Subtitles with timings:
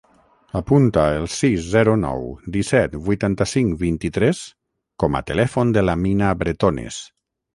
[0.59, 2.23] Apunta el sis, zero, nou,
[2.55, 4.41] disset, vuitanta-cinc, vint-i-tres
[5.05, 7.01] com a telèfon de l'Amina Bretones.